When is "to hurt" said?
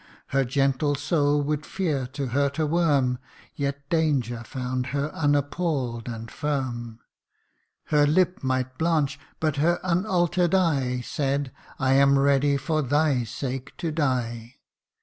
2.13-2.57